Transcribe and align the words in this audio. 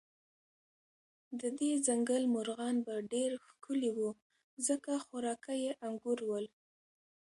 د 1.39 1.41
دې 1.59 1.71
ځنګل 1.87 2.23
مرغان 2.35 2.75
به 2.85 2.95
ډېر 3.13 3.31
ښکلي 3.47 3.91
و، 3.97 3.99
ځکه 4.67 4.91
خوراکه 5.05 5.53
یې 5.63 5.71
انګور 5.87 6.19
ول. 6.27 6.45